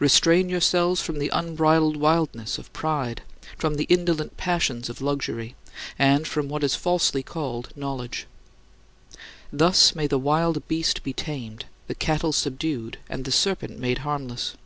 [0.00, 3.22] Restrain yourselves from the unbridled wildness of pride,
[3.56, 5.54] from the indolent passions of luxury,
[5.96, 8.26] and from what is falsely called knowledge.
[9.52, 14.56] Thus may the wild beast be tamed, the cattle subdued, and the serpent made harmless.